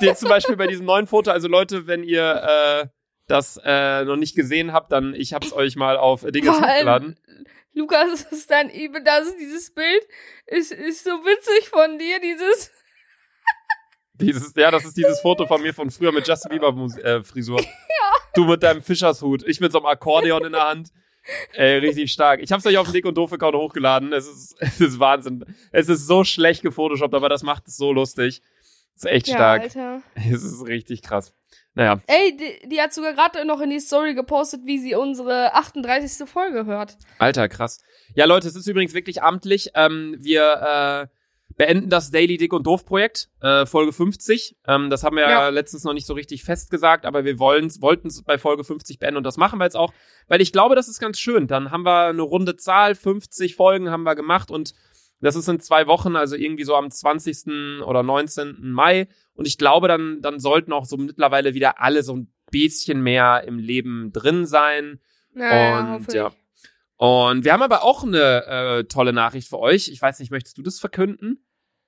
[0.00, 2.42] jetzt zum Beispiel bei diesem neuen Foto, also Leute, wenn ihr
[2.82, 2.86] äh,
[3.26, 6.72] das äh, noch nicht gesehen habt, dann ich hab's euch mal auf Dinge Vor allem,
[6.72, 7.20] hochgeladen.
[7.74, 10.08] Lukas ist dann eben, das ist dieses Bild,
[10.46, 12.70] ist, ist so witzig von dir, dieses,
[14.14, 17.60] Dieses, ja, das ist dieses Foto von mir von früher mit Justin Bieber äh, Frisur.
[18.02, 18.18] Ja.
[18.34, 20.88] Du mit deinem Fischershut, ich mit so einem Akkordeon in der Hand.
[21.52, 22.40] Ey, richtig stark.
[22.40, 24.12] Ich hab's euch auf den Dick und doof Account hochgeladen.
[24.12, 25.44] Es ist, es ist Wahnsinn.
[25.70, 28.42] Es ist so schlecht gefotoshoppt, aber das macht es so lustig.
[28.96, 29.62] Es ist echt Ja, stark.
[29.62, 30.02] Alter.
[30.14, 31.32] Es ist richtig krass.
[31.74, 35.54] Naja, Ey, die, die hat sogar gerade noch in die Story gepostet, wie sie unsere
[35.54, 36.28] 38.
[36.28, 36.98] Folge hört.
[37.18, 37.78] Alter, krass.
[38.14, 39.70] Ja, Leute, es ist übrigens wirklich amtlich.
[39.74, 41.16] Ähm, wir äh,
[41.56, 44.56] beenden das Daily Dick und Doof Projekt, äh, Folge 50.
[44.66, 45.30] Ähm, das haben wir ja.
[45.30, 45.48] Ja.
[45.48, 47.68] letztens noch nicht so richtig festgesagt, aber wir wollten
[48.06, 49.92] es bei Folge 50 beenden und das machen wir jetzt auch,
[50.28, 51.46] weil ich glaube, das ist ganz schön.
[51.46, 54.74] Dann haben wir eine runde Zahl, 50 Folgen haben wir gemacht und
[55.22, 57.82] das ist in zwei Wochen, also irgendwie so am 20.
[57.84, 58.56] oder 19.
[58.60, 59.06] Mai.
[59.34, 63.44] Und ich glaube, dann, dann sollten auch so mittlerweile wieder alle so ein bisschen mehr
[63.46, 64.98] im Leben drin sein.
[65.32, 66.32] Naja, Und ja.
[67.02, 69.88] Und wir haben aber auch eine äh, tolle Nachricht für euch.
[69.88, 71.44] Ich weiß nicht, möchtest du das verkünden?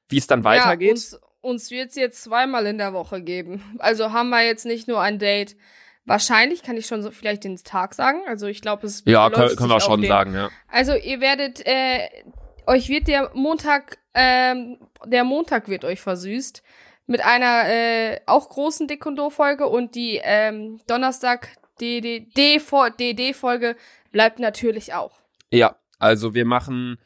[0.08, 0.88] Wie es dann weitergeht?
[0.88, 3.62] Ja, uns, uns wird es jetzt zweimal in der Woche geben.
[3.78, 5.54] Also haben wir jetzt nicht nur ein Date.
[6.04, 8.22] Wahrscheinlich kann ich schon so vielleicht den Tag sagen.
[8.26, 10.50] Also ich glaube, es ja, können, können wir auf schon den- sagen, ja.
[10.66, 12.08] Also ihr werdet, äh,
[12.66, 16.64] euch wird der Montag, ähm, der Montag wird euch versüßt
[17.06, 23.76] mit einer äh, auch großen Dick und Doof Folge und die ähm, Donnerstag DD-Folge
[24.12, 25.12] bleibt natürlich auch.
[25.50, 26.98] Ja, also wir machen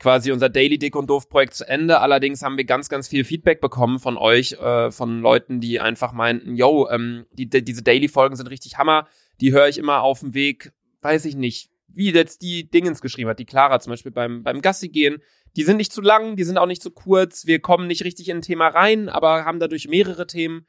[0.00, 2.00] quasi unser Daily Dick und Doof Projekt zu Ende.
[2.00, 6.12] Allerdings haben wir ganz, ganz viel Feedback bekommen von euch, äh, von Leuten, die einfach
[6.12, 9.06] meinten, yo, ähm, die, die, diese Daily-Folgen sind richtig Hammer.
[9.40, 13.28] Die höre ich immer auf dem Weg, weiß ich nicht, wie jetzt die Dingens geschrieben
[13.28, 15.18] hat, die Clara zum Beispiel beim, beim Gassi gehen.
[15.56, 17.46] Die sind nicht zu lang, die sind auch nicht zu kurz.
[17.46, 20.66] Wir kommen nicht richtig in ein Thema rein, aber haben dadurch mehrere Themen.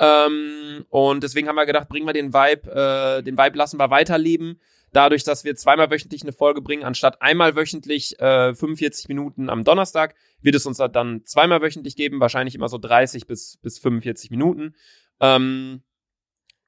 [0.00, 3.90] Ähm, und deswegen haben wir gedacht, bringen wir den Vibe, äh, den Vibe lassen wir
[3.90, 4.58] weiterleben.
[4.92, 9.62] Dadurch, dass wir zweimal wöchentlich eine Folge bringen, anstatt einmal wöchentlich äh, 45 Minuten am
[9.62, 14.30] Donnerstag, wird es uns dann zweimal wöchentlich geben, wahrscheinlich immer so 30 bis, bis 45
[14.30, 14.74] Minuten.
[15.20, 15.82] Ähm,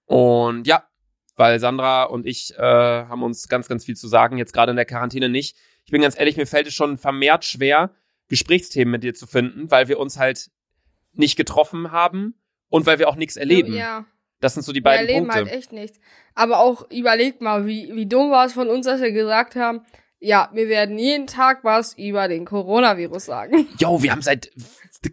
[0.05, 0.85] und ja,
[1.35, 4.77] weil Sandra und ich äh, haben uns ganz, ganz viel zu sagen, jetzt gerade in
[4.77, 5.57] der Quarantäne nicht.
[5.85, 7.93] Ich bin ganz ehrlich, mir fällt es schon vermehrt schwer,
[8.29, 10.51] Gesprächsthemen mit dir zu finden, weil wir uns halt
[11.15, 12.35] nicht getroffen haben
[12.73, 13.73] und weil wir auch nichts erleben.
[13.75, 14.05] Ja,
[14.41, 15.45] Das sind so die wir beiden erleben Punkte.
[15.47, 16.01] halt echt nichts.
[16.35, 19.83] Aber auch überlegt mal, wie, wie dumm war es von uns, dass wir gesagt haben,
[20.19, 23.69] ja, wir werden jeden Tag was über den Coronavirus sagen.
[23.79, 24.51] Jo, wir haben seit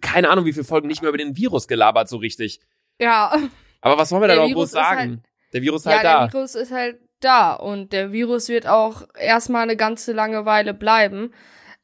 [0.02, 2.60] keine Ahnung wie viele Folgen nicht mehr über den Virus gelabert so richtig.
[3.00, 3.36] Ja,
[3.82, 5.24] Aber was wollen wir da Der noch groß halt- sagen?
[5.54, 6.34] der Virus ist ja halt der da.
[6.34, 11.34] Virus ist halt da und der Virus wird auch erstmal eine ganze lange Weile bleiben.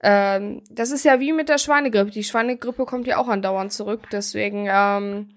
[0.03, 2.11] Ähm, das ist ja wie mit der Schweinegrippe.
[2.11, 4.01] Die Schweinegrippe kommt ja auch andauernd zurück.
[4.11, 5.29] Deswegen, ähm,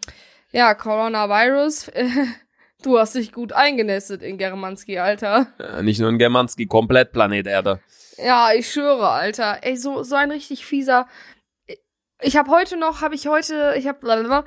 [0.52, 1.90] ja, Coronavirus,
[2.82, 5.48] du hast dich gut eingenestet in Germanski, Alter.
[5.58, 7.80] Äh, nicht nur in Germanski, komplett Planet Erde.
[8.16, 9.58] Ja, ich schwöre, Alter.
[9.62, 11.06] Ey, so, so ein richtig fieser.
[12.20, 14.44] Ich habe heute noch, habe ich heute, ich habe,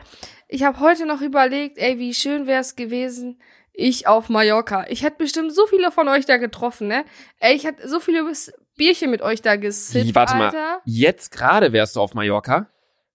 [0.49, 3.41] ich habe heute noch überlegt, ey, wie schön wäre es gewesen,
[3.73, 4.85] ich auf Mallorca.
[4.89, 7.05] Ich hätte bestimmt so viele von euch da getroffen, ne?
[7.39, 8.29] Ey, ich hätte so viele
[8.75, 10.51] Bierchen mit euch da gesippt, warte mal.
[10.83, 12.67] Jetzt gerade wärst du auf Mallorca?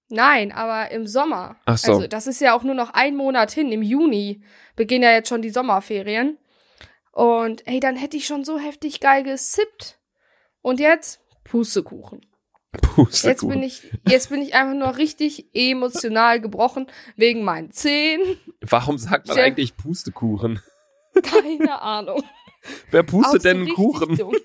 [0.09, 1.57] Nein, aber im Sommer.
[1.65, 1.95] Ach so.
[1.95, 3.73] Also, das ist ja auch nur noch ein Monat hin.
[3.73, 4.43] Im Juni
[4.77, 6.39] beginnen ja jetzt schon die Sommerferien.
[7.13, 9.99] Und ey, dann hätte ich schon so heftig geil gesippt.
[10.63, 12.21] Und jetzt Pustekuchen.
[12.83, 13.31] Pustekuchen.
[13.31, 18.39] Jetzt bin ich, jetzt bin ich einfach nur richtig emotional gebrochen wegen meinen Zähnen.
[18.61, 20.61] Warum sagt man eigentlich Pustekuchen?
[21.23, 22.23] Keine Ahnung.
[22.91, 24.17] Wer pustet so denn einen Kuchen?
[24.17, 24.37] Dumm.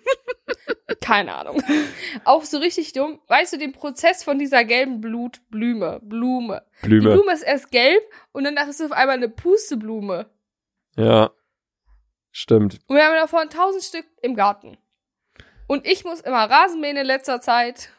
[1.02, 1.62] Keine Ahnung.
[2.26, 3.20] Auch so richtig dumm.
[3.28, 6.00] Weißt du den Prozess von dieser gelben Blutblume?
[6.04, 6.64] Blume.
[6.84, 7.14] Die Blume.
[7.14, 10.30] Blume ist erst gelb und danach ist es auf einmal eine Pusteblume.
[10.96, 11.32] Ja.
[12.32, 12.80] Stimmt.
[12.88, 14.78] Und wir haben davon tausend Stück im Garten.
[15.68, 17.90] Und ich muss immer Rasenmähen in letzter Zeit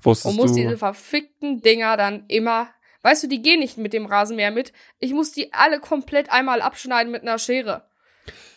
[0.00, 0.60] Wusstest und muss du?
[0.60, 2.68] diese verfickten Dinger dann immer.
[3.02, 4.72] Weißt du, die gehen nicht mit dem Rasenmäher mit.
[4.98, 7.84] Ich muss die alle komplett einmal abschneiden mit einer Schere.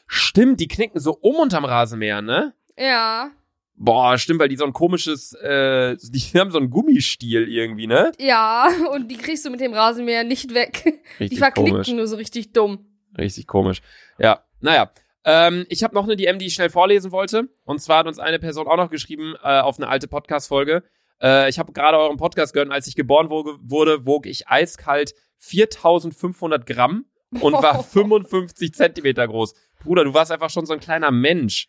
[0.08, 2.54] Stimmt, die knicken so um unterm Rasenmäher, ne?
[2.78, 3.32] Ja,
[3.80, 8.12] Boah, stimmt, weil die so ein komisches, äh, die haben so einen Gummistiel irgendwie, ne?
[8.20, 10.84] ja, und die kriegst du mit dem Rasenmäher nicht weg.
[11.20, 11.92] die Richtig verknicken komisch.
[11.92, 12.88] nur so richtig dumm.
[13.16, 13.82] Richtig komisch.
[14.18, 14.92] Ja, naja.
[15.26, 17.50] Ähm, ich habe noch eine DM, die ich schnell vorlesen wollte.
[17.66, 20.84] Und zwar hat uns eine Person auch noch geschrieben äh, auf eine alte Podcast-Folge.
[21.22, 24.48] Äh, ich habe gerade euren Podcast gehört und als ich geboren wurde, wurde, wog ich
[24.48, 27.06] eiskalt 4500 Gramm
[27.42, 29.54] und war 55 Zentimeter groß.
[29.84, 31.68] Bruder, du warst einfach schon so ein kleiner Mensch.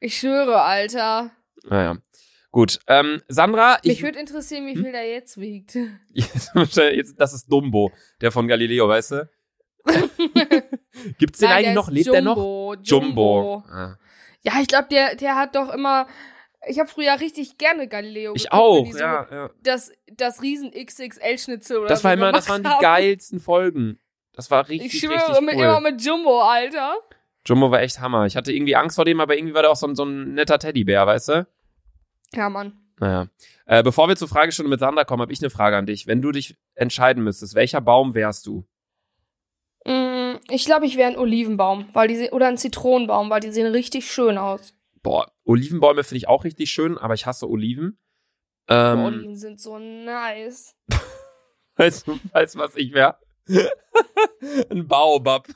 [0.00, 1.30] Ich schwöre, Alter.
[1.64, 1.96] Naja.
[2.50, 2.78] Gut.
[2.86, 4.02] Ähm, Sandra, Mich ich.
[4.02, 4.82] würde interessieren, wie Hm?
[4.84, 5.76] viel der jetzt wiegt.
[6.12, 9.28] Jetzt, das ist Dumbo, der von Galileo, weißt du?
[11.18, 11.90] Gibt's den Nein, eigentlich noch?
[11.90, 12.36] Lebt der noch?
[12.36, 12.74] Jumbo.
[12.82, 13.64] Jumbo.
[13.70, 13.96] Ah.
[14.42, 16.06] Ja, ich glaube, der, der hat doch immer
[16.68, 19.50] Ich habe früher richtig gerne Galileo Ich geguckt, auch, so ja, ja.
[19.62, 22.80] Das, das riesen XXL-Schnitzel oder Das so war immer, das waren die haben.
[22.80, 23.98] geilsten Folgen.
[24.34, 25.62] Das war richtig, Ich schwöre, richtig mit, cool.
[25.64, 26.96] immer mit Jumbo, Alter.
[27.46, 28.26] Jumbo war echt Hammer.
[28.26, 30.34] Ich hatte irgendwie Angst vor dem, aber irgendwie war der auch so ein, so ein
[30.34, 31.46] netter Teddybär, weißt du?
[32.34, 32.78] Ja, Mann.
[32.98, 33.28] Naja.
[33.66, 36.06] Äh, bevor wir zur Fragestunde mit Sandra kommen, habe ich eine Frage an dich.
[36.06, 38.64] Wenn du dich entscheiden müsstest, welcher Baum wärst du?
[39.84, 43.66] Mm, Ich glaube, ich wäre ein Olivenbaum, weil die oder ein Zitronenbaum, weil die sehen
[43.66, 44.74] richtig schön aus.
[45.02, 47.98] Boah, Olivenbäume finde ich auch richtig schön, aber ich hasse Oliven.
[48.68, 50.74] Ähm, Oliven sind so nice.
[51.76, 53.18] weißt du, weißt du, was ich wäre?
[54.70, 55.46] ein Baobab.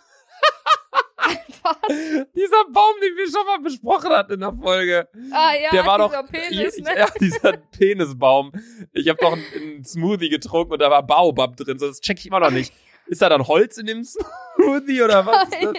[2.34, 5.08] Dieser Baum, den wir schon mal besprochen hatten in der Folge.
[5.32, 6.96] Ah ja, der war dieser doch Penis, ne?
[6.96, 8.52] ja, dieser Penisbaum.
[8.92, 11.78] Ich habe doch einen, einen Smoothie getrunken und da war Baobab drin.
[11.78, 12.72] So, das check ich immer noch nicht.
[13.06, 15.48] Ist da dann Holz in dem Smoothie oder was?
[15.50, 15.74] Nein,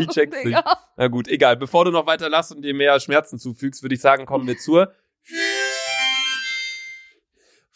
[0.00, 0.62] Ich check's nicht.
[0.96, 1.56] Na gut, egal.
[1.56, 4.56] Bevor du noch weiter lachst und dir mehr Schmerzen zufügst, würde ich sagen, kommen wir
[4.56, 4.92] zur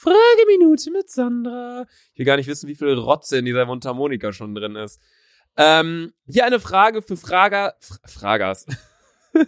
[0.02, 1.86] Frageminute mit Sandra.
[2.12, 5.00] Ich will gar nicht wissen, wie viel Rotze in dieser Mundharmonika schon drin ist.
[5.56, 8.66] Ähm, hier eine Frage für Frager, F Fragers.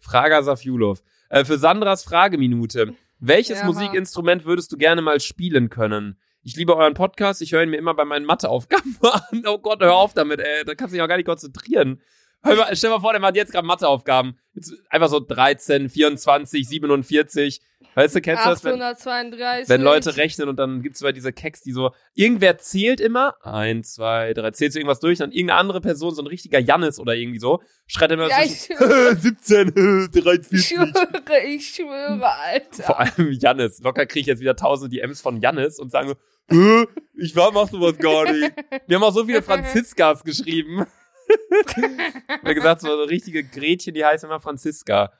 [0.00, 1.02] Frager Safjulov.
[1.30, 2.94] Äh, für Sandras Frageminute.
[3.18, 3.66] Welches Ja.
[3.66, 6.18] Musikinstrument würdest du gerne mal spielen können?
[6.42, 9.44] Ich liebe euren Podcast, ich höre ihn mir immer bei meinen Matheaufgaben an.
[9.46, 10.64] Oh Gott, hör auf damit, ey.
[10.64, 12.02] Da kannst du dich auch gar nicht konzentrieren.
[12.44, 14.38] Mal, stell mal vor, der macht jetzt gerade Matheaufgaben.
[14.54, 17.60] Jetzt einfach so 13, 24, 47.
[17.96, 18.64] Weißt du, kennst du das?
[18.64, 19.68] Wenn, 832.
[19.68, 23.94] wenn Leute rechnen und dann gibt's immer diese Keks, die so, irgendwer zählt immer, eins,
[23.94, 27.14] zwei, drei, zählt so irgendwas durch, dann irgendeine andere Person, so ein richtiger Jannis oder
[27.14, 29.68] irgendwie so, schreit immer Ja, ich schwöre, 17,
[30.12, 30.66] ich 43.
[30.66, 32.82] schwöre, ich schwöre, Alter.
[32.82, 33.80] Vor allem Jannis.
[33.80, 36.14] Locker kriege ich jetzt wieder tausend DMs von Jannis und sagen so,
[36.50, 36.86] "Hä?
[37.16, 38.52] ich war, mach sowas gar nicht.
[38.88, 40.84] Wir haben auch so viele Franziskas geschrieben.
[42.28, 45.12] Haben gesagt, so richtige Gretchen, die heißen immer Franziska.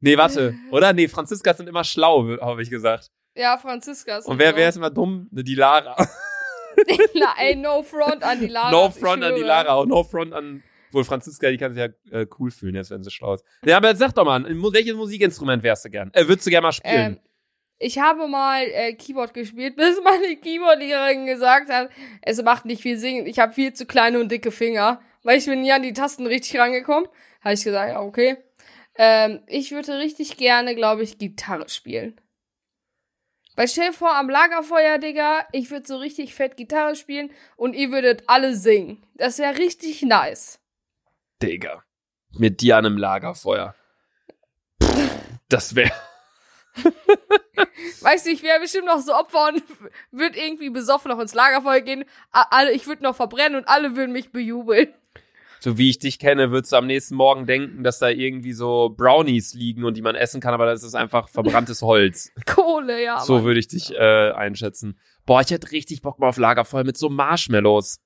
[0.00, 0.54] Nee, warte.
[0.70, 0.92] Oder?
[0.92, 3.10] Nee, Franziskas sind immer schlau, habe ich gesagt.
[3.34, 5.28] Ja, Franziska ist Und wer, wer ist immer dumm?
[5.30, 5.96] Ne, Die Lara.
[7.38, 8.70] Ey, no front an die Lara.
[8.70, 9.40] no front an die.
[9.42, 10.62] Lara und no front an.
[10.92, 11.88] Wohl Franziska, die kann sich ja
[12.18, 13.44] äh, cool fühlen, jetzt wenn sie schlau ist.
[13.64, 16.10] Ja, aber jetzt sag doch mal, welches Musikinstrument wärst du gern?
[16.12, 17.16] Äh, würdest du gern mal spielen?
[17.16, 17.20] Ähm,
[17.78, 21.90] ich habe mal äh, Keyboard gespielt, bis meine Keyboardlehrerin gesagt hat,
[22.22, 23.26] es macht nicht viel singen.
[23.26, 26.24] Ich habe viel zu kleine und dicke Finger, weil ich bin nie an die Tasten
[26.24, 27.08] richtig rangekommen.
[27.42, 28.36] Habe ich gesagt, ja, okay.
[28.94, 32.20] Ähm, ich würde richtig gerne, glaube ich, Gitarre spielen.
[33.56, 37.74] Weil stell dir vor, am Lagerfeuer, Digga, ich würde so richtig fett Gitarre spielen und
[37.74, 39.04] ihr würdet alle singen.
[39.14, 40.60] Das wäre richtig nice.
[41.42, 41.82] Digga.
[42.38, 43.74] Mit dir an einem Lagerfeuer.
[45.48, 45.90] Das wäre.
[48.00, 49.62] Weißt du, ich wäre bestimmt noch so Opfer und
[50.12, 52.04] würde irgendwie besoffen noch ins Lagerfeuer gehen.
[52.30, 54.94] Alle, ich würde noch verbrennen und alle würden mich bejubeln.
[55.60, 58.90] So wie ich dich kenne, würdest du am nächsten Morgen denken, dass da irgendwie so
[58.90, 62.30] Brownies liegen und die man essen kann, aber das ist einfach verbranntes Holz.
[62.46, 63.20] Kohle, ja.
[63.20, 64.98] so würde ich dich äh, einschätzen.
[65.24, 68.00] Boah, ich hätte richtig Bock mal auf Lagerfeuer mit so Marshmallows.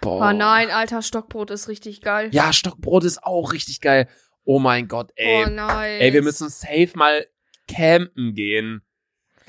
[0.00, 0.30] Boah.
[0.30, 2.28] Oh nein, alter Stockbrot ist richtig geil.
[2.32, 4.08] Ja, Stockbrot ist auch richtig geil.
[4.44, 5.44] Oh mein Gott, ey.
[5.44, 6.00] Oh nein.
[6.00, 7.26] Ey, wir müssen safe mal
[7.66, 8.82] campen gehen.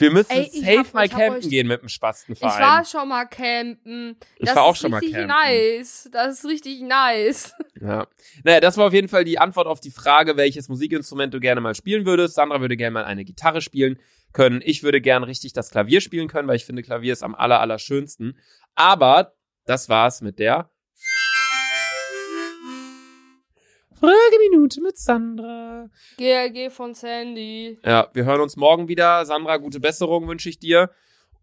[0.01, 2.59] Wir müssen Ey, ich safe hab- mal ich campen gehen mit dem Ich Spastenverein.
[2.61, 4.17] war schon mal campen.
[4.37, 5.27] Ich Das war auch ist schon mal richtig campen.
[5.29, 6.09] nice.
[6.11, 7.53] Das ist richtig nice.
[7.81, 8.05] Ja.
[8.43, 11.61] Naja, das war auf jeden Fall die Antwort auf die Frage, welches Musikinstrument du gerne
[11.61, 12.35] mal spielen würdest.
[12.35, 13.99] Sandra würde gerne mal eine Gitarre spielen
[14.33, 14.61] können.
[14.63, 17.59] Ich würde gerne richtig das Klavier spielen können, weil ich finde, Klavier ist am aller,
[17.59, 18.37] aller schönsten.
[18.75, 19.33] Aber
[19.65, 20.70] das war's mit der
[24.01, 25.87] Frageminute mit Sandra.
[26.17, 27.77] GLG von Sandy.
[27.85, 29.23] Ja, wir hören uns morgen wieder.
[29.27, 30.89] Sandra, gute Besserung wünsche ich dir.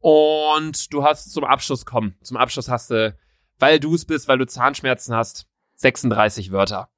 [0.00, 2.16] Und du hast zum Abschluss kommen.
[2.20, 3.16] Zum Abschluss hast du,
[3.60, 6.90] weil du es bist, weil du Zahnschmerzen hast, 36 Wörter.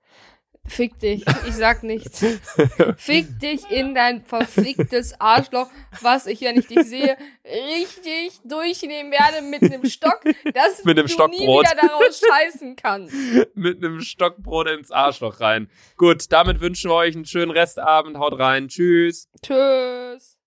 [0.71, 1.25] Fick dich.
[1.49, 2.25] Ich sag nichts.
[2.97, 5.69] Fick dich in dein verficktes Arschloch,
[6.01, 10.21] was ich, wenn ich dich sehe, richtig durchnehmen werde mit einem Stock,
[10.55, 11.39] dass Mit einem du Stockbrot.
[11.41, 13.15] nie wieder daraus scheißen kannst.
[13.55, 15.69] Mit einem Stockbrot ins Arschloch rein.
[15.97, 18.17] Gut, damit wünschen wir euch einen schönen Restabend.
[18.19, 18.69] Haut rein.
[18.69, 19.29] Tschüss.
[19.43, 20.40] Tschüss.